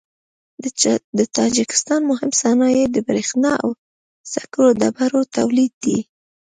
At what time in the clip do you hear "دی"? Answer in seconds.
5.83-5.97